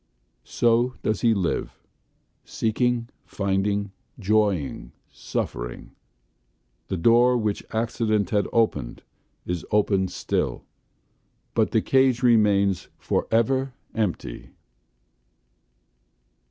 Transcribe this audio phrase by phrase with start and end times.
[0.49, 1.77] So does he live,
[2.43, 5.91] seeking, finding, joying and suffering.
[6.87, 9.03] The door which accident had opened
[9.45, 10.63] is opened still,
[11.53, 14.49] but the cage remains forever empty!